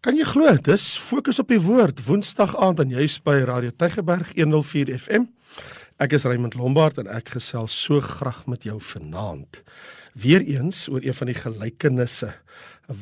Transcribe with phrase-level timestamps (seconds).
[0.00, 4.30] Kan jy glo, dis fokus op die woord Woensdag aand en jy's by Radio Tygerberg
[4.32, 5.26] 104 FM.
[6.00, 9.60] Ek is Raymond Lombard en ek gesels so graag met jou vanaand.
[10.16, 12.30] Weereens oor een van die gelykenisse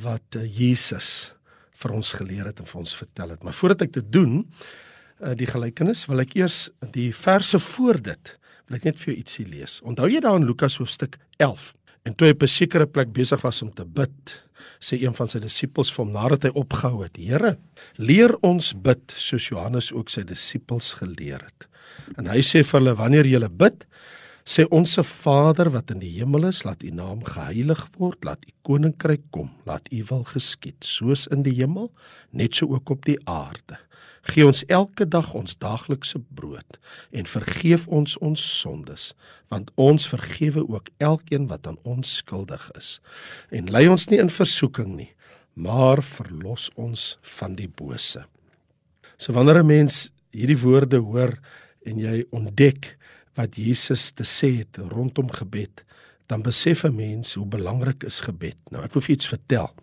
[0.03, 1.37] wat eh, Jesus
[1.79, 3.46] vir ons geleer het en vir ons vertel het.
[3.46, 4.41] Maar voordat ek dit doen,
[5.23, 6.65] eh, die gelykenis, wil ek eers
[6.99, 8.37] die verse voor dit,
[8.67, 9.79] wil ek net vir jou ietsie lees.
[9.87, 11.77] Onthou jy daar in Lukas hoofstuk 11?
[12.07, 14.43] En toe hy op 'n sekere plek besig was om te bid,
[14.81, 17.59] sê een van sy disippels vir hom nadat hy opgehou het: "Here,
[17.96, 21.69] leer ons bid soos Johannes ook sy disippels geleer het."
[22.17, 23.86] En hy sê vir hulle: "Wanneer julle bid,
[24.45, 28.53] sê onsse Vader wat in die hemel is, laat U naam geheilig word, laat U
[28.63, 31.93] koninkryk kom, laat U wil geskied, soos in die hemel,
[32.30, 33.78] net so ook op die aarde."
[34.28, 36.78] Gee ons elke dag ons daaglikse brood
[37.17, 39.12] en vergeef ons ons sondes,
[39.48, 42.98] want ons vergewe ook elkeen wat aan ons skuldig is.
[43.48, 45.11] En lei ons nie in versoeking nie,
[45.55, 48.25] maar verlos ons van die bose.
[49.19, 51.39] So wanneer 'n mens hierdie woorde hoor
[51.86, 52.98] en jy ontdek
[53.34, 55.84] wat Jesus te sê het rondom gebed,
[56.27, 58.56] dan besef 'n mens hoe belangrik is gebed.
[58.70, 59.74] Nou ek wil vir iets vertel.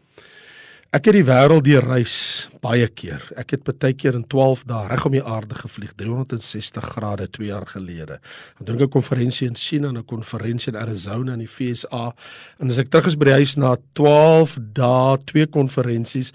[0.93, 2.15] Ek het die wêreld deur reis
[2.63, 3.23] baie keer.
[3.35, 7.49] Ek het baie keer in 12 dae reg om die aarde gevlieg, 360 grade 2
[7.49, 8.19] jaar gelede.
[8.59, 12.13] Ek doen 'n konferensie in China en 'n konferensie in Arizona in die FSA.
[12.59, 16.31] En as ek terug is by die huis na 12 dae, twee konferensies,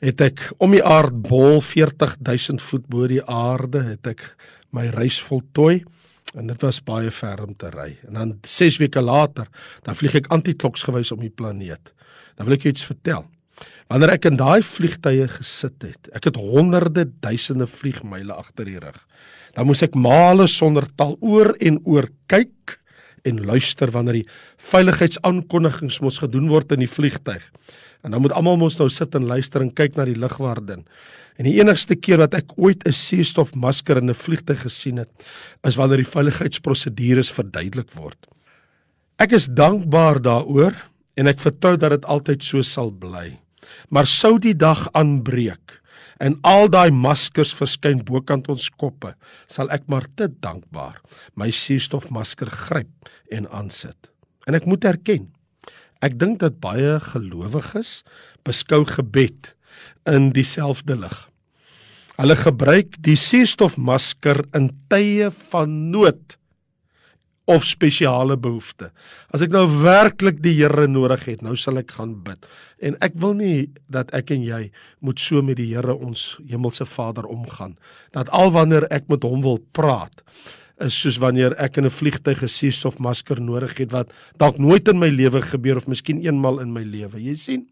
[0.00, 4.36] het ek om die aardbol 40000 voet bo die aarde, het ek
[4.72, 5.84] my reis voltooi
[6.34, 7.98] en dit was baie ver om te ry.
[8.06, 9.48] En dan 6 weke later,
[9.82, 11.92] dan vlieg ek antikloksgewys om die planeet.
[12.36, 13.24] Dan wil ek jou iets vertel.
[13.88, 18.98] Wanneer ek in daai vliegtye gesit het, ek het honderde duisende vliegmyle agter die rug.
[19.56, 22.76] Dan moes ek male sonder tal oor en oor kyk
[23.26, 24.28] en luister wanneer die
[24.70, 27.42] veiligheidsaankondigings mos gedoen word in die vliegtyg.
[28.04, 30.84] En dan moet almal mos nou sit en luister en kyk na die lugwaardin.
[31.38, 35.10] En die enigste keer wat ek ooit 'n suurstofmasker in 'n vliegtyg gesien het,
[35.64, 38.18] is wanneer die veiligheidsprosedures verduidelik word.
[39.18, 40.74] Ek is dankbaar daaroor
[41.16, 43.38] en ek vertrou dat dit altyd so sal bly.
[43.88, 45.78] Maar sou die dag aanbreek
[46.18, 49.12] en al daai maskers verskyn bokant ons koppe,
[49.46, 50.98] sal ek maar te dankbaar
[51.38, 54.10] my suurstofmasker gryp en aansit.
[54.50, 55.28] En ek moet erken,
[56.02, 58.02] ek dink dat baie gelowiges
[58.46, 59.52] beskou gebed
[60.10, 61.18] in dieselfde lig.
[62.18, 66.37] Hulle gebruik die suurstofmasker in tye van nood
[67.48, 68.92] of spesiale behoeftes.
[69.32, 72.44] As ek nou werklik die Here nodig het, nou sal ek gaan bid.
[72.84, 74.60] En ek wil nie dat ek en jy
[75.04, 77.78] moet so met die Here ons hemelse Vader omgaan
[78.16, 80.20] dat al wanneer ek met hom wil praat
[80.84, 84.86] is soos wanneer ek in 'n vliegtyg gesies of masker nodig het wat dalk nooit
[84.88, 87.18] in my lewe gebeur of miskien eenmal in my lewe.
[87.18, 87.66] Jy sien,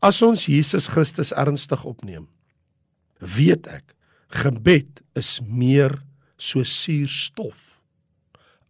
[0.00, 2.28] as ons Jesus Christus ernstig opneem,
[3.20, 3.94] weet ek
[4.30, 5.98] gebed is meer
[6.38, 7.69] so suurstof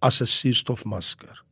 [0.00, 1.42] as 'n suurstofmasker.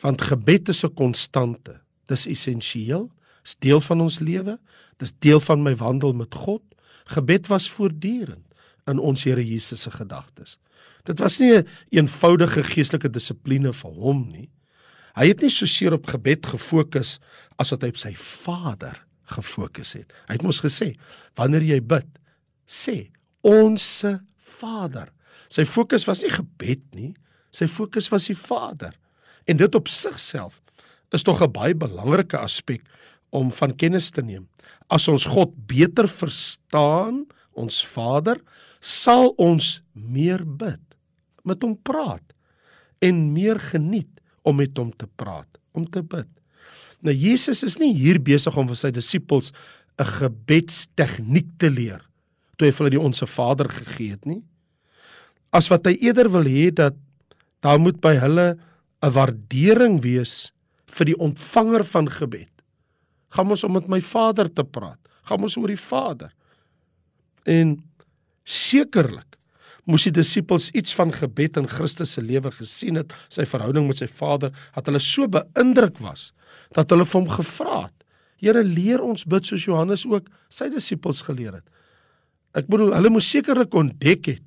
[0.00, 1.80] Want gebed is 'n konstante.
[2.06, 3.10] Dis essensieel,
[3.44, 4.58] is deel van ons lewe,
[4.96, 6.62] dis deel van my wandel met God.
[7.04, 8.46] Gebed was voortdurend
[8.86, 10.58] in ons Here Jesus se gedagtes.
[11.04, 14.50] Dit was nie 'n een eenvoudige geestelike dissipline vir hom nie.
[15.14, 17.18] Hy het nie so seer op gebed gefokus
[17.58, 20.12] as wat hy op sy Vader gefokus het.
[20.28, 20.94] Hy het mos gesê,
[21.38, 22.06] wanneer jy bid,
[22.66, 23.10] sê
[23.46, 25.12] onsse Vader.
[25.48, 27.14] Sy fokus was nie gebed nie,
[27.50, 28.94] Sy fokus was die Vader.
[29.46, 30.60] En dit op sigself
[31.10, 32.82] is tog 'n baie belangrike aspek
[33.30, 34.48] om van kennis te neem.
[34.88, 38.40] As ons God beter verstaan, ons Vader,
[38.80, 40.80] sal ons meer bid,
[41.44, 42.22] met hom praat
[42.98, 46.28] en meer geniet om met hom te praat, om te bid.
[47.00, 49.52] Nou Jesus is nie hier besig om vir sy disippels
[49.98, 52.00] 'n gebedstegniek te leer
[52.56, 54.42] toe hy hulle die onsse Vader gegee het nie.
[55.52, 56.94] As wat hy eerder wil hê dat
[57.64, 58.58] daar moet by hulle
[59.02, 60.52] 'n waardering wees
[60.86, 62.50] vir die ontvanger van gebed.
[63.30, 64.98] Gaan ons om met my Vader te praat.
[65.22, 66.32] Gaan ons oor die Vader.
[67.44, 67.78] En
[68.44, 69.38] sekerlik
[69.84, 73.96] moes die disippels iets van gebed in Christus se lewe gesien het, sy verhouding met
[73.96, 76.32] sy Vader, dat hulle so beïndruk was
[76.74, 78.04] dat hulle vir hom gevra het:
[78.38, 81.66] "Here, leer ons bid soos Johannes ook sy disippels geleer het."
[82.54, 84.42] Ek bedoel, hulle moes sekerlik ontdek het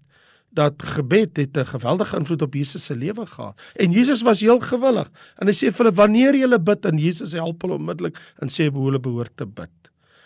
[0.54, 3.62] dat gebed het 'n geweldige invloed op Jesus se lewe gehad.
[3.76, 5.12] En Jesus was heel gewillig.
[5.38, 8.70] En hy sê vir hulle wanneer jy bid en Jesus help hulle onmiddellik en sê
[8.72, 9.70] hoe hulle behoort te bid.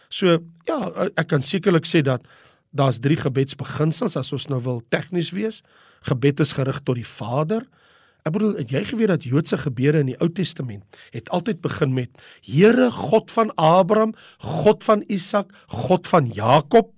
[0.09, 2.21] So ja, ek kan sekerlik sê dat
[2.71, 5.63] daar's drie gebedsbeginsels as ons nou wil tegnies wees.
[6.01, 7.65] Gebed is gerig tot die Vader.
[8.27, 11.93] Ek bedoel, het jy geweet dat Joodse gebede in die Ou Testament het altyd begin
[11.95, 12.09] met
[12.43, 14.13] Here God van Abraham,
[14.43, 16.91] God van Isak, God van Jakob,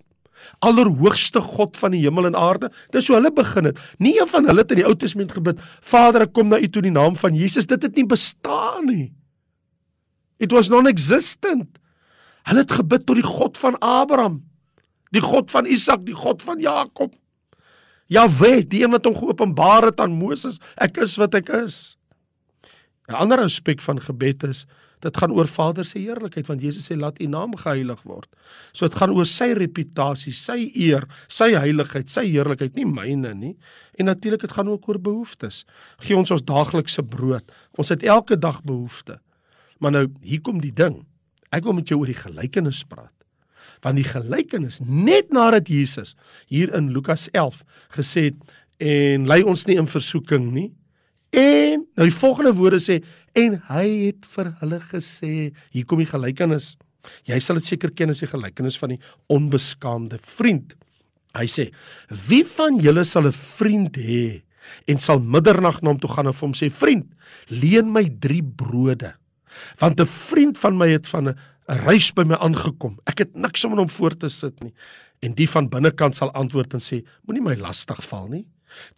[0.65, 2.71] Allerhoogste God van die hemel en aarde.
[2.91, 3.79] Dis hoe hulle begin het.
[3.97, 6.67] Nie een van hulle het in die Ou Testament gebid, Vader, ek kom na U
[6.67, 7.69] toe in die naam van Jesus.
[7.69, 9.11] Dit het nie bestaan nie.
[10.39, 11.79] It was non-existent.
[12.47, 14.39] Hulle het gebid tot die God van Abraham,
[15.13, 17.13] die God van Isak, die God van Jakob.
[18.09, 21.97] Jahwe, die een wat hom geopenbaar het aan Moses, ek is wat ek is.
[23.09, 24.65] 'n Ander aspek van gebed is
[25.03, 28.27] dit gaan oor Vader se heerlikheid want Jesus sê laat U naam geheilig word.
[28.73, 33.53] So dit gaan oor sy reputasie, sy eer, sy heiligheid, sy heerlikheid, nie myne nie.
[33.99, 35.63] En natuurlik dit gaan ook oor behoeftes.
[36.03, 37.47] Gee ons ons daaglikse brood.
[37.79, 39.21] Ons het elke dag behoeftes.
[39.79, 41.05] Maar nou hier kom die ding.
[41.55, 43.15] Ek wil met jou oor die gelykenis praat
[43.85, 46.15] want die gelykenis net nadat Jesus
[46.51, 47.61] hier in Lukas 11
[47.95, 50.69] gesê het en lei ons nie in versoeking nie
[51.35, 52.99] en nou die volgende woorde sê
[53.37, 55.33] en hy het vir hulle gesê
[55.73, 56.75] hier kom die gelykenis
[57.29, 60.75] jy sal dit seker ken as die gelykenis van die onbeskaamde vriend
[61.37, 61.69] hy sê
[62.29, 64.41] wie van julle sal 'n vriend hê
[64.87, 67.07] en sal middernag na hom toe gaan en vir hom sê vriend
[67.49, 69.13] leen my 3 brode
[69.79, 71.37] want 'n vriend van my het van 'n
[71.69, 72.97] reis by my aangekom.
[73.09, 74.73] Ek het niks om hom voor te sit nie.
[75.21, 78.45] En die van binnekant sal antwoord en sê: Moenie my lastig val nie.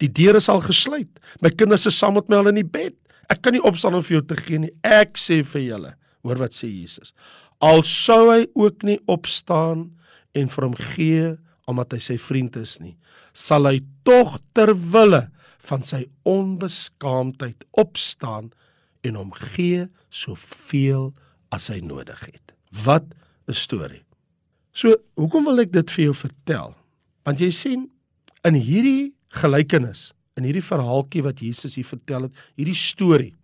[0.02, 1.20] Die deure sal gesluit.
[1.40, 2.96] My kinders is saam met my al in die bed.
[3.32, 4.72] Ek kan nie opstaan om vir jou te gee nie.
[4.84, 5.94] Ek sê vir julle,
[6.26, 7.14] hoor wat sê Jesus.
[7.62, 9.90] Al sou hy ook nie opstaan
[10.34, 11.32] en vir hom gee
[11.70, 12.96] omdat hy sy vriend is nie,
[13.32, 15.22] sal hy tog ter wille
[15.62, 18.50] van sy onbeskaamdheid opstaan
[19.06, 21.12] en hom gee soveel
[21.54, 22.54] as hy nodig het.
[22.84, 23.06] Wat
[23.48, 24.02] 'n storie.
[24.72, 26.74] So, hoekom wil ek dit vir jou vertel?
[27.24, 27.90] Want jy sien
[28.44, 33.34] in hierdie gelykenis, in hierdie verhaaltjie wat Jesus hier vertel het, hierdie storie,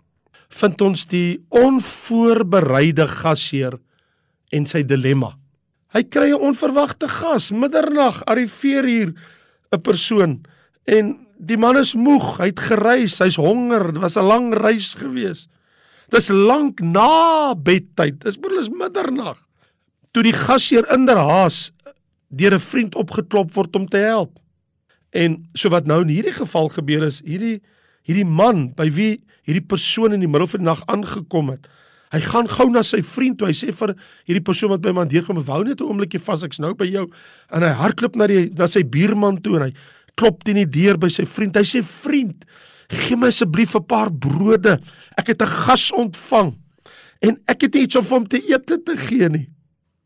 [0.48, 3.76] vind ons die onvoorbereide gasheer
[4.52, 5.34] en sy dilemma.
[5.92, 9.14] Hy kry 'n onverwagte gas, middernag arriveer hier
[9.72, 10.44] 'n persoon
[10.86, 15.48] en die man is moeg, hy't gereis, hy's honger, dit was 'n lang reis geweest.
[16.08, 18.22] Dis lank na bedtyd.
[18.24, 19.36] Dis moet hulle middernag.
[20.12, 21.70] Toe die gasheer in der haas
[22.28, 24.38] deur 'n vriend opgeklop word om te help.
[25.16, 27.60] En so wat nou in hierdie geval gebeur is, hierdie
[28.08, 31.66] hierdie man by wie hierdie persoon in die middel van die nag aangekom het.
[32.08, 33.50] Hy gaan gou na sy vriend toe.
[33.50, 33.92] Hy sê vir
[34.28, 37.10] hierdie persoon wat by my deurkom, "Wou net 'n oombliekie vas, ek's nou by jou."
[37.52, 39.72] En hy hardloop na die na sy buurman toe en hy
[40.16, 41.56] klop teen die deur by sy vriend.
[41.56, 42.44] Hy sê, "Vriend,
[42.88, 44.80] gee my asseblief 'n paar brode.
[45.16, 46.56] Ek het 'n gas ontvang
[47.20, 49.48] en ek het iets om hom te eet te gee nie.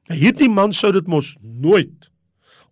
[0.09, 2.09] Nou, hierdie man sou dit mos nooit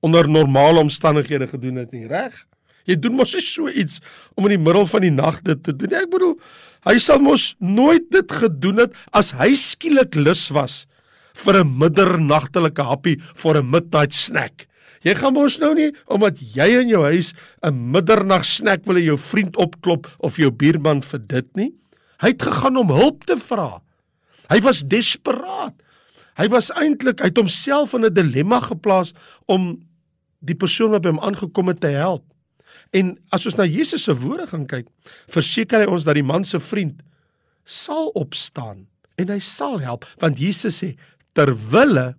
[0.01, 2.47] onder normale omstandighede gedoen het nie, reg?
[2.89, 4.01] Jy doen mos so iets
[4.35, 5.93] om in die middel van die nag dit te doen.
[5.95, 6.39] Ek bedoel,
[6.89, 10.87] hy sal mos nooit dit gedoen het as hy skielik lus was
[11.45, 14.67] vir 'n middernagtelike happie vir 'n midnight snack.
[15.05, 17.33] Jy gaan mos nou nie omdat jy in jou huis
[17.63, 21.73] 'n middernag snack wil hê jou vriend opklop of jou buurman vir dit nie.
[22.21, 23.81] Hy het gegaan om hulp te vra.
[24.51, 25.75] Hy was desperaat.
[26.37, 29.13] Hy was eintlik uit homself in 'n dilemma geplaas
[29.47, 29.81] om
[30.41, 32.25] die persoon wat by hom aangekom het te help.
[32.97, 34.89] En as ons na Jesus se woorde gaan kyk,
[35.31, 37.03] verseker hy ons dat die man se vriend
[37.65, 38.87] sal opstaan
[39.21, 40.95] en hy sal help want Jesus sê
[41.37, 42.15] ter wille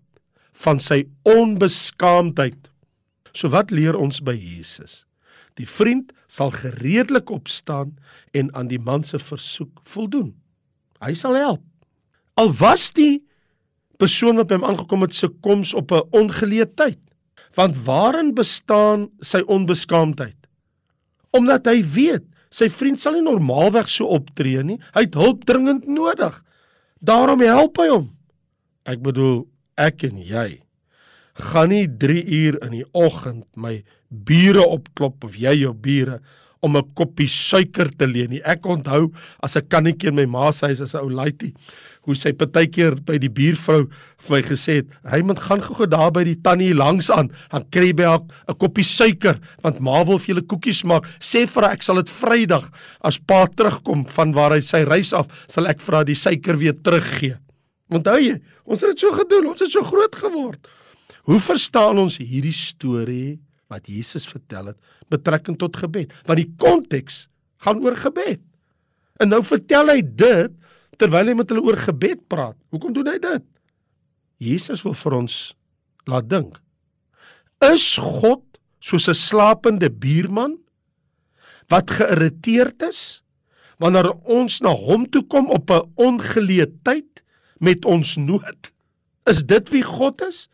[0.62, 2.72] van sy onbeskaamdheid
[3.34, 5.04] So wat leer ons by Jesus?
[5.60, 7.96] Die vriend sal gereedelik opstaan
[8.36, 10.34] en aan die man se versoek voldoen.
[11.04, 11.64] Hy sal help.
[12.40, 13.22] Al was die
[14.02, 17.00] persoon wat by hom aangekom het se koms op 'n ongeleë tyd.
[17.56, 20.38] Want waarin bestaan sy onbeskaamdheid?
[21.36, 24.80] Omdat hy weet sy vriend sal nie normaalweg so optree nie.
[24.96, 26.36] Hy het hulp dringend nodig.
[27.00, 28.10] Daarom help hy hom.
[28.88, 29.46] Ek bedoel,
[29.80, 30.62] ek en jy
[31.42, 33.80] gaan nie 3 uur in die oggend my
[34.10, 36.20] bure opklop of jy jou bure
[36.62, 38.42] om 'n koppie suiker te leen nie.
[38.44, 41.54] Ek onthou as 'n kannetjie in my ma se huis as 'n ou laitie
[42.08, 43.84] hoe sy partykeer by die buurvrou
[44.26, 47.88] vir my gesê het, "Raymond, gaan gou-gou daar by die tannie langs aan, dan kry
[47.88, 51.06] jy by haar 'n koppie suiker want ma wil vir julle koekies maak.
[51.20, 55.14] Sê vir haar ek sal dit Vrydag as pa terugkom van waar hy sy reis
[55.14, 57.38] af, sal ek vir haar die suiker weer teruggee."
[57.90, 60.68] Onthou jy, ons het dit so gedoen, ons het so groot geword.
[61.24, 63.40] Hoe verstaan ons hierdie storie
[63.70, 64.78] wat Jesus vertel het
[65.10, 66.14] betrekking tot gebed?
[66.26, 67.28] Want die konteks
[67.58, 68.42] gaan oor gebed.
[69.20, 70.52] En nou vertel hy dit
[70.98, 72.58] terwyl hy met hulle oor gebed praat.
[72.72, 73.46] Hoekom doen hy dit?
[74.42, 75.36] Jesus wil vir ons
[76.10, 76.58] laat dink.
[77.62, 78.44] Is God
[78.82, 80.58] soos 'n slapende buurman
[81.70, 83.22] wat geïrriteerd is,
[83.78, 87.22] wanneer ons na hom toe kom op 'n ongeleë tyd
[87.60, 88.72] met ons nood.
[89.26, 90.50] Is dit wie God is?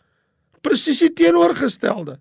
[0.61, 2.19] Presies die teenoorgestelde.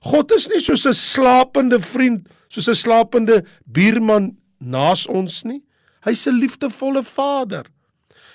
[0.00, 5.62] God is nie soos 'n slapende vriend, soos 'n slapende buurman naas ons nie.
[6.06, 7.66] Hy's 'n liefdevolle Vader.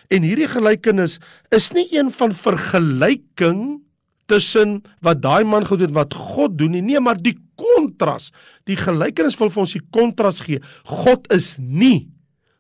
[0.10, 3.82] En hierdie gelykenis is nie een van vergelyking
[4.26, 8.32] tussen wat daai man gedoen het wat God doen nie, nee, maar die kontras.
[8.70, 10.62] Die gelykenis wil vir ons die kontras gee.
[10.84, 12.10] God is nie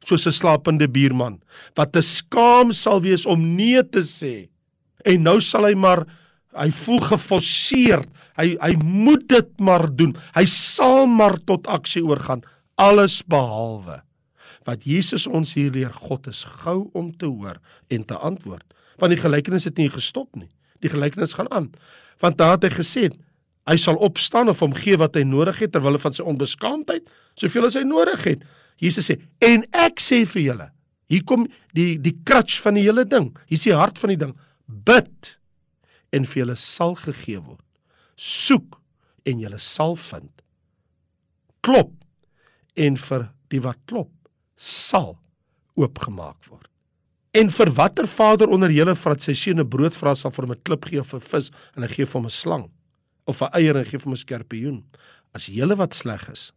[0.05, 1.39] soos 'n slapende buurman
[1.75, 4.49] wat te skaam sal wees om nee te sê.
[5.05, 6.05] En nou sal hy maar
[6.55, 8.05] hy voel geforseer.
[8.37, 10.15] Hy hy moet dit maar doen.
[10.35, 12.43] Hy sal maar tot aksie oorgaan
[12.75, 14.01] alles behalwe
[14.67, 17.59] wat Jesus ons hier leer, God is gou om te hoor
[17.91, 18.65] en te antwoord.
[19.01, 20.49] Want die gelykenis het nie gestop nie.
[20.83, 21.71] Die gelykenis gaan aan.
[22.23, 23.09] Want daar het hy gesê,
[23.67, 27.07] hy sal opstaan of hom gee wat hy nodig het terwyl hy van sy onbeskaamdheid,
[27.39, 28.43] soveel as hy nodig het.
[28.81, 30.71] Jesus sê, "En ek sê vir julle,
[31.07, 33.37] hier kom die die crutch van die hele ding.
[33.47, 34.33] Hier is die hart van die ding.
[34.67, 35.37] Bid
[36.11, 37.65] en vir julle sal gegee word.
[38.15, 38.79] Soek
[39.25, 40.41] en julle sal vind.
[41.61, 41.93] Klop
[42.75, 44.11] en vir die wat klop
[44.63, 45.17] sal
[45.75, 46.69] oopgemaak word.
[47.33, 50.53] En vir watter vader onder julle wat sy seun 'n brood vra sal vir hom
[50.53, 52.69] 'n klip gee of 'n vis en hy gee vir hom 'n slang
[53.25, 54.83] of 'n eier en gee vir hom 'n skorpioen?
[55.33, 56.53] As julle wat sleg is,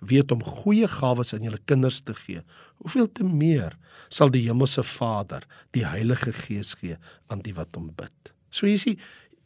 [0.00, 2.42] weet om goeie gawes aan julle kinders te gee,
[2.82, 3.76] hoeveel te meer
[4.08, 6.96] sal die hemelse Vader die Heilige Gees gee
[7.28, 8.32] aan die wat hom bid.
[8.50, 8.98] So hier's die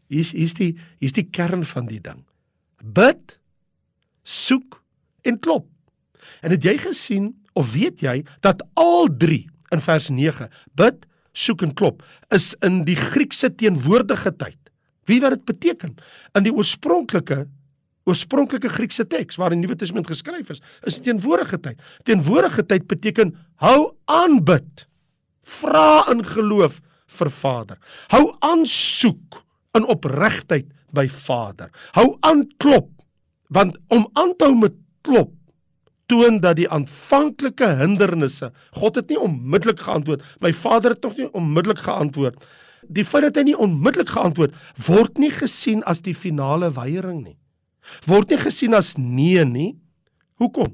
[0.09, 2.25] hier's hier's die hier's die kern van die ding.
[2.83, 3.39] Bid,
[4.25, 4.83] soek
[5.23, 5.69] en klop.
[6.43, 11.63] En het jy gesien of weet jy dat al drie in vers 9 bid, soek
[11.63, 12.03] en klop
[12.35, 14.59] is in die Griekse teenwoordige tyd.
[15.07, 15.97] Wie wat dit beteken?
[16.35, 17.47] In die oorspronklike
[18.09, 21.83] oorspronklike Griekse teks waar die Nuwe Testament geskryf is, is teenwoordige tyd.
[22.09, 24.87] Teenwoordige tyd beteken hou aan bid.
[25.61, 26.81] Vra in geloof
[27.19, 27.79] vir Vader.
[28.11, 29.43] Hou aan soek
[29.79, 31.71] in opregtheid by Vader.
[31.99, 32.91] Hou aan klop
[33.51, 34.77] want om aan te hou met
[35.07, 35.33] klop
[36.11, 40.25] toon dat die aanvanklike hindernisse God het nie onmiddellik geantwoord.
[40.43, 42.47] My Vader het nog nie onmiddellik geantwoord.
[42.89, 47.37] Die feit dat hy nie onmiddellik geantwoord word nie gesien as die finale weiering nie.
[48.07, 49.75] Word nie gesien as nee nie.
[50.41, 50.73] Hoekom?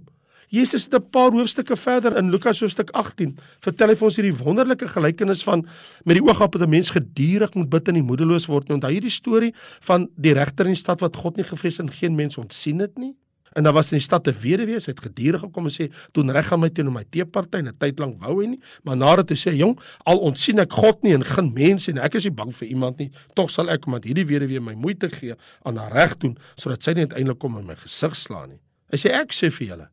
[0.49, 4.45] Jesus het 'n paar hoofstukke verder in Lukas hoofstuk 18 vertel hy vir ons hierdie
[4.45, 5.67] wonderlike gelykenis van
[6.05, 8.75] met die oog op dat 'n mens gedurig moet bid en nie moedeloos word nie.
[8.75, 12.15] Onthou hierdie storie van die regter in die stad wat God nie gevrees en geen
[12.15, 13.15] mens ontsien het nie?
[13.57, 16.31] En daar was in die stad 'n weduwee, sy het gedurig gekom en sê, "Doen
[16.31, 19.29] reg aan my teenoor my teeparty en 'n tyd lank wou hy nie, maar nadat
[19.29, 22.33] hy sê, "Jong, al ontsien ek God nie en geen mense en ek is nie
[22.33, 25.93] bang vir iemand nie, tog sal ek omdat hierdie weduwee my moeite gee aan haar
[25.93, 28.61] reg doen sodat sy nie uiteindelik kom in my gesig slaan nie."
[28.91, 29.89] Hy sê, "Ek sê vir julle,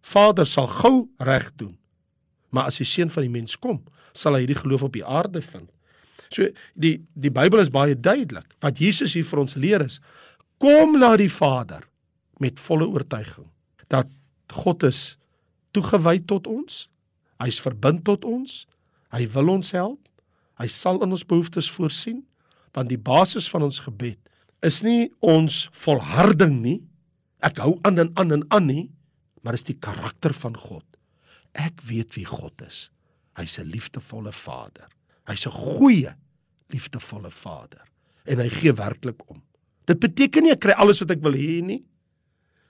[0.00, 1.76] Vader sal gou reg doen.
[2.50, 5.42] Maar as die seun van die mens kom, sal hy hierdie geloof op die aarde
[5.42, 5.70] vind."
[6.30, 8.54] So die die Bybel is baie duidelik.
[8.60, 10.00] Wat Jesus hier vir ons leer is:
[10.58, 11.82] Kom na die Vader
[12.42, 13.46] met volle oortuiging
[13.92, 14.08] dat
[14.52, 15.16] God is
[15.74, 16.88] toegewy tot ons.
[17.42, 18.64] Hy's verbind tot ons.
[19.14, 20.00] Hy wil ons help.
[20.58, 22.22] Hy sal in ons behoeftes voorsien
[22.74, 24.18] want die basis van ons gebed
[24.66, 26.80] is nie ons volharding nie.
[27.44, 28.86] Ek hou aan en aan en aan nie,
[29.44, 30.84] maar is die karakter van God.
[31.54, 32.88] Ek weet wie God is.
[33.36, 34.88] Hy's 'n liefdevolle Vader.
[35.28, 36.14] Hy's 'n goeie
[36.72, 37.84] liefdevolle Vader
[38.24, 39.42] en hy gee werklik om.
[39.86, 41.84] Dit beteken nie ek kry alles wat ek wil hê nie.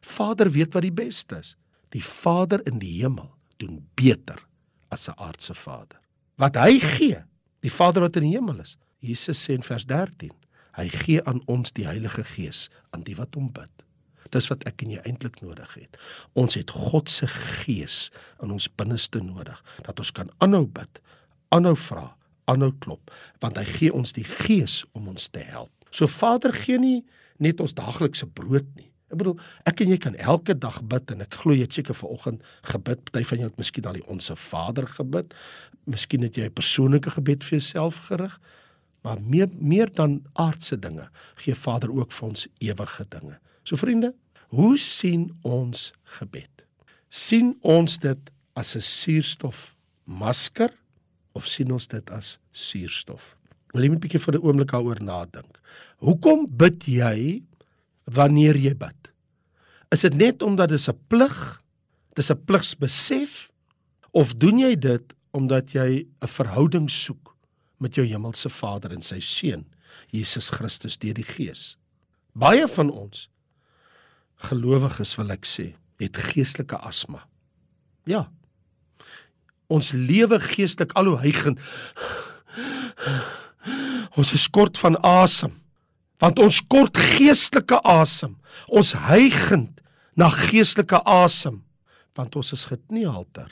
[0.04, 1.54] Vader weet wat die beste is.
[1.94, 3.30] Die Vader in die hemel
[3.62, 4.40] doen beter
[4.88, 6.00] as 'n aardse vader.
[6.36, 7.24] Wat hy gee,
[7.60, 8.76] die Vader wat in die hemel is.
[8.98, 10.32] Jesus sê in vers 13,
[10.72, 13.70] hy gee aan ons die Heilige Gees aan die wat hom bid.
[14.34, 15.98] Dis wat ek en jy eintlik nodig het.
[16.32, 18.10] Ons het God se Gees
[18.42, 21.00] in ons binneste nodig dat ons kan aanhou bid,
[21.54, 22.16] aanhou vra,
[22.50, 25.70] aanhou klop, want hy gee ons die Gees om ons te help.
[25.94, 27.04] So Vader gee nie
[27.38, 28.90] net ons daaglikse brood nie.
[29.14, 29.36] Ek bedoel,
[29.70, 32.42] ek en jy kan elke dag bid en ek glo jy het seker vanoggend
[32.72, 33.04] gebid.
[33.10, 35.34] Party van julle het miskien al die onsse Vader gebid.
[35.86, 38.40] Miskien het jy 'n persoonlike gebed vir jouself gerig.
[39.02, 43.38] Maar meer meer dan aardse dinge, gee Vader ook vir ons ewige dinge.
[43.64, 44.14] So vriende,
[44.48, 46.54] hoe sien ons gebed?
[47.14, 50.70] sien ons dit as 'n suurstof masker
[51.32, 53.36] of sien ons dit as suurstof?
[53.72, 55.60] Wil jy net 'n bietjie vir 'n oomblik daaroor nadink?
[55.98, 57.42] Hoekom bid jy
[58.04, 59.10] wanneer jy bid?
[59.94, 61.62] Is dit net omdat dit 'n plig,
[62.14, 63.50] dis 'n pligsbesef
[64.12, 67.36] of doen jy dit omdat jy 'n verhouding soek
[67.78, 69.66] met jou hemelse Vader en sy seun
[70.10, 71.76] Jesus Christus deur die Gees?
[72.32, 73.28] Baie van ons
[74.36, 77.26] gelowiges wil ek sê, het geestelike asma.
[78.04, 78.28] Ja.
[79.72, 81.58] Ons lewe geestelik al hoe hygen.
[84.18, 85.54] Ons is kort van asem.
[86.22, 88.36] Want ons kort geestelike asem.
[88.68, 89.74] Ons hygen
[90.14, 91.62] na geestelike asem
[92.14, 93.48] want ons is gekneelter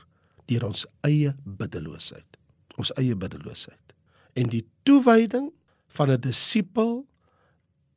[0.46, 2.38] deur ons eie biddeloosheid.
[2.78, 3.94] Ons eie biddeloosheid.
[4.38, 5.50] En die toewyding
[5.96, 7.06] van 'n disipel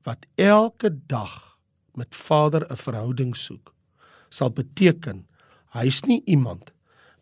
[0.03, 1.57] wat elke dag
[1.93, 3.73] met Vader 'n verhouding soek,
[4.29, 5.27] sal beteken
[5.69, 6.71] hy's nie iemand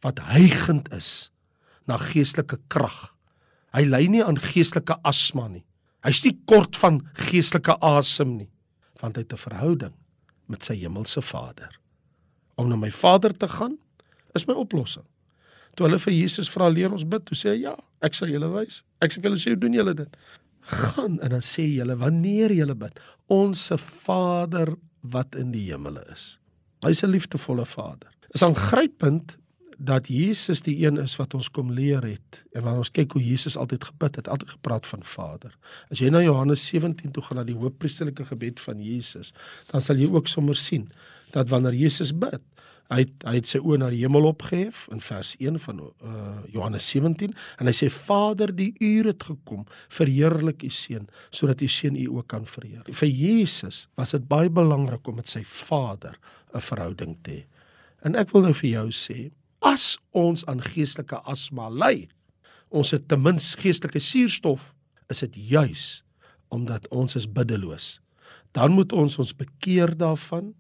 [0.01, 1.31] wat hygend is
[1.87, 3.15] na geestelike krag.
[3.73, 5.65] Hy ly nie aan geestelike asma nie.
[6.03, 8.49] Hy's nie kort van geestelike asem nie,
[9.01, 9.93] want hy het 'n verhouding
[10.47, 11.79] met sy hemelse Vader.
[12.55, 13.77] Om na my Vader te gaan
[14.35, 15.05] is my oplossing.
[15.75, 18.49] Toe hulle vir Jesus vra leer ons bid, toe sê hy ja, ek sal julle
[18.53, 18.83] wys.
[19.01, 20.17] Ek sê vir julle sê hoe doen julle dit?
[20.61, 26.37] Gaan en dan sê julle wanneer julle bid, onsse Vader wat in die hemele is.
[26.83, 28.11] Hy's 'n liefdevolle Vader.
[28.33, 29.37] Is aangrypend
[29.77, 33.23] dat Jesus die een is wat ons kom leer het en wanneer ons kyk hoe
[33.23, 35.57] Jesus altyd gebid het, altyd gepraat van Vader.
[35.91, 39.33] As jy na Johannes 17 toe gaan na die hoofpriesterlike gebed van Jesus,
[39.71, 40.89] dan sal jy ook sommer sien
[41.33, 42.41] dat wanneer Jesus bid,
[42.93, 46.23] hy het, hy het sy oë na die hemel opgehef in vers 1 van uh,
[46.53, 49.63] Johannes 17 en hy sê Vader, die uur het gekom,
[49.93, 52.83] verheerlik u seun sodat u seun u ook kan verheer.
[52.91, 56.19] Vir Jesus was dit baie belangrik om met sy Vader
[56.53, 57.43] 'n verhouding te hê.
[58.03, 59.31] En ek wil nou vir jou sê,
[59.63, 62.07] as ons aan geestelike asma ly,
[62.73, 64.73] ons het ten minste geestelike suurstof,
[65.11, 66.01] is dit juis
[66.53, 67.97] omdat ons is biddeloos.
[68.53, 70.51] Dan moet ons ons bekeer daarvan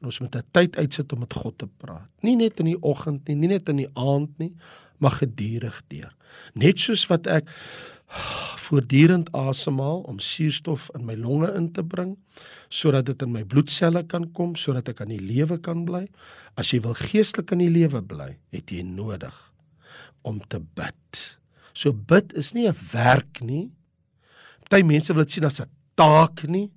[0.00, 2.08] en ons moet 'n tyd uitsit om met God te praat.
[2.22, 4.54] Nie net in die oggend nie, nie net in die aand nie,
[4.98, 6.14] maar gedurig deur.
[6.54, 7.48] Net soos wat ek
[8.70, 12.16] voortdurend asemhaal om suurstof in my longe in te bring
[12.68, 16.04] sodat dit in my bloedselle kan kom sodat ek aan die lewe kan bly.
[16.58, 19.34] As jy wil geestelik aan die lewe bly, het jy nodig
[20.26, 21.20] om te bid.
[21.74, 23.70] So bid is nie 'n werk nie.
[24.68, 26.70] Party mense wil dit sien as 'n taak nie.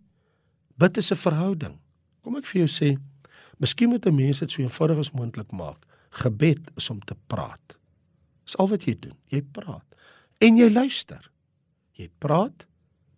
[0.78, 1.78] Bid is 'n verhouding.
[2.24, 2.98] Kom ek vir jou sê,
[3.60, 5.86] miskien moet 'n mens dit so eenvoudig as moontlik maak.
[6.10, 7.78] Gebed is om te praat.
[8.46, 9.18] Dis al wat jy doen.
[9.28, 9.86] Jy praat
[10.44, 11.24] en jy luister.
[11.96, 12.66] Jy praat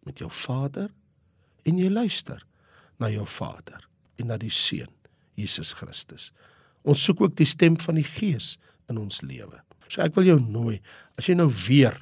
[0.06, 0.92] met jou Vader
[1.66, 2.44] en jy luister
[3.02, 3.88] na jou Vader
[4.20, 4.92] en na die Seun
[5.40, 6.32] Jesus Christus.
[6.86, 8.56] Ons soek ook die stem van die Gees
[8.92, 9.60] in ons lewe.
[9.90, 10.80] So ek wil jou nooi
[11.20, 11.98] as jy nou weer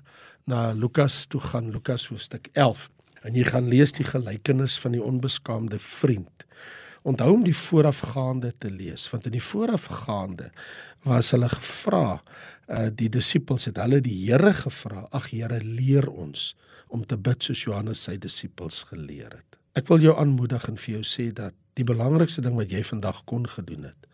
[0.50, 2.90] na Lukas toe gaan, Lukas hoofstuk 11
[3.24, 6.44] en jy gaan lees die gelykenis van die onbeskaamde vriend.
[7.08, 10.52] Onthou om die voorafgaande te lees want in die voorafgaande
[11.08, 12.20] was hulle gevra
[12.68, 16.54] uh, die disippels het hulle die Here gevra ag Here leer ons
[16.94, 21.00] om te bid soos Johannes sy disippels geleer het ek wil jou aanmoedig en vir
[21.00, 24.10] jou sê dat die belangrikste ding wat jy vandag kon gedoen het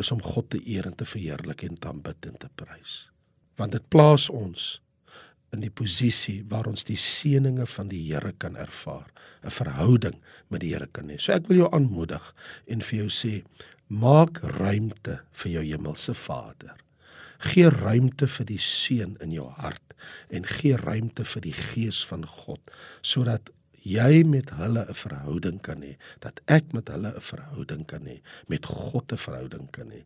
[0.00, 3.00] is om God te eer en te verheerlik en te aanbid en te prys
[3.60, 4.78] want dit plaas ons
[5.54, 9.10] in die posisie waar ons die seëninge van die Here kan ervaar,
[9.42, 10.16] 'n verhouding
[10.48, 11.18] met die Here kan hê.
[11.18, 12.34] So ek wil jou aanmoedig
[12.66, 13.42] en vir jou sê,
[13.88, 16.76] maak ruimte vir jou hemelse Vader.
[17.40, 19.94] Gee ruimte vir die seun in jou hart
[20.28, 22.72] en gee ruimte vir die gees van God
[23.06, 23.50] sodat
[23.80, 28.20] jy met hulle 'n verhouding kan hê, dat ek met hulle 'n verhouding kan hê,
[28.48, 30.04] met God 'n verhouding kan hê.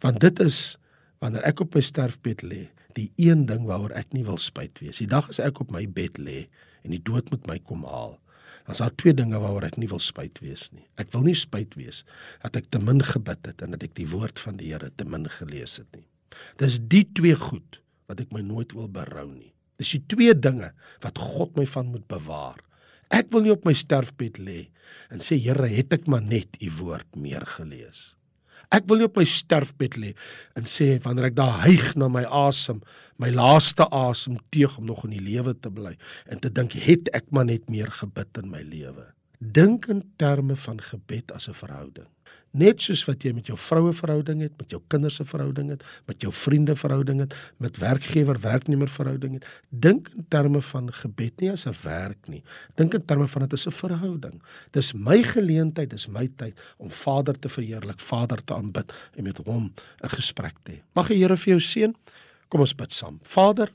[0.00, 0.78] Want dit is
[1.18, 4.98] wanneer ek op my sterfbed lê, die een ding waaroor ek nie wil spyt wees.
[4.98, 6.48] Die dag as ek op my bed lê
[6.84, 8.18] en die dood met my kom haal,
[8.68, 10.86] is daar twee dinge waaroor ek nie wil spyt wees nie.
[10.96, 12.04] Ek wil nie spyt wees
[12.42, 15.04] dat ek te min gebid het en dat ek die woord van die Here te
[15.04, 16.06] min gelees het nie.
[16.60, 19.52] Dis die twee goed wat ek my nooit wil berou nie.
[19.80, 22.60] Dis die twee dinge wat God my van moet bewaar.
[23.12, 24.66] Ek wil nie op my sterfbed lê
[25.12, 28.12] en sê Here, het ek maar net u woord meer gelees.
[28.72, 30.12] Ek wil nie op my sterfbed lê
[30.56, 32.80] en sê wanneer ek daar hyg na my asem,
[33.20, 35.92] my laaste asem teeg om nog in die lewe te bly
[36.32, 39.10] en te dink het ek maar net meer gebid in my lewe.
[39.42, 42.08] Dink in terme van gebed as 'n verhouding.
[42.52, 45.84] Net soos wat jy met jou vroue verhouding het, met jou kinders se verhouding het,
[46.10, 51.40] met jou vriende verhouding het, met werkgewer werknemer verhouding het, dink in terme van gebed
[51.40, 52.42] nie as 'n werk nie.
[52.76, 54.42] Dink in terme van dit is 'n verhouding.
[54.70, 59.36] Dis my geleentheid, dis my tyd om Vader te verheerlik, Vader te aanbid en met
[59.38, 60.82] hom 'n gesprek te hê.
[60.94, 61.94] Mag die Here vir jou seën.
[62.48, 63.18] Kom ons bid saam.
[63.22, 63.72] Vader,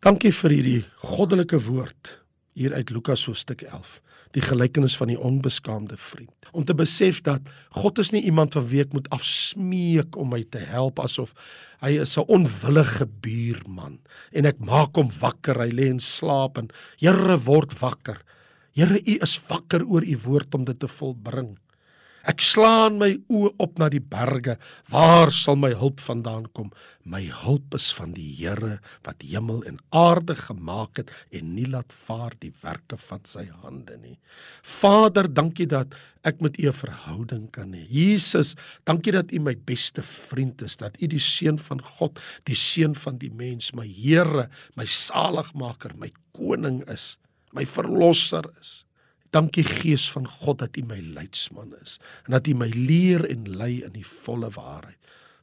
[0.00, 2.20] dankie vir hierdie goddelike woord
[2.52, 4.00] hier uit Lukas hoofstuk 11
[4.36, 6.34] die gelykenis van die onbeskaamde vriend.
[6.52, 7.46] Om te besef dat
[7.78, 11.34] God is nie iemand van wie ek moet afsmeek om my te help asof
[11.80, 13.98] hy is 'n onwillige buurman
[14.32, 18.22] en ek maak hom wakker, hy lê en slaap en Here word wakker.
[18.72, 21.58] Here, U is wakker oor U woord om dit te volbring.
[22.28, 24.58] Ek slaan my oë op na die berge.
[24.92, 26.68] Waar sal my hulp vandaan kom?
[27.08, 31.94] My hulp is van die Here wat hemel en aarde gemaak het en nie laat
[32.06, 34.18] vaar die werke van sy hande nie.
[34.60, 35.96] Vader, dankie dat
[36.28, 37.86] ek met U 'n verhouding kan hê.
[37.88, 38.54] Jesus,
[38.84, 42.94] dankie dat U my beste vriend is, dat U die seun van God, die seun
[42.94, 47.16] van die mens, my Here, my saligmaker, my koning is,
[47.52, 48.84] my verlosser is.
[49.34, 53.46] Dankie Gees van God dat U my leidsman is en dat U my leer en
[53.58, 54.98] lei in die volle waarheid.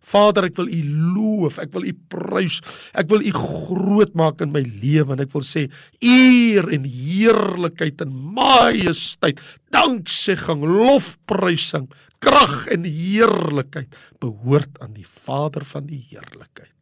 [0.08, 0.82] Vader, ek wil U
[1.18, 2.62] loof, ek wil U prys,
[2.96, 5.66] ek wil U groot maak in my lewe en ek wil sê
[6.00, 9.42] eer en heerlikheid en majesteit,
[9.76, 11.90] danksegging, lofprysing,
[12.24, 16.74] krag en heerlikheid behoort aan die Vader van die heerlikheid.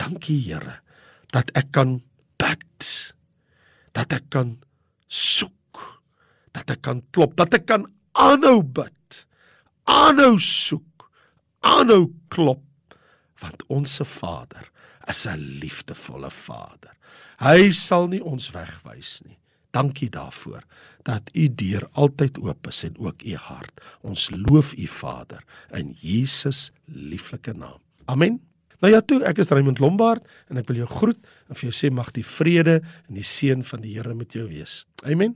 [0.00, 0.80] Dankie Here
[1.34, 1.98] dat ek kan
[2.40, 2.88] bid,
[3.94, 4.56] dat ek kan
[5.10, 5.52] soek
[6.54, 9.24] dat ek kan klop, dat ek kan aanhou bid,
[9.90, 11.08] aanhou soek,
[11.66, 12.62] aanhou klop,
[13.42, 14.70] want ons se Vader
[15.08, 16.94] is 'n liefdevolle Vader.
[17.38, 19.38] Hy sal nie ons wegwys nie.
[19.70, 20.62] Dankie daarvoor
[21.02, 23.80] dat u deur altyd oop is en ook u hart.
[24.00, 27.80] Ons loof u Vader in Jesus lieflike naam.
[28.04, 28.40] Amen.
[28.78, 31.74] Nou ja toe, ek is Raymond Lombard en ek wil jou groet en vir jou
[31.76, 34.84] sê mag die vrede en die seën van die Here met jou wees.
[35.04, 35.34] Amen.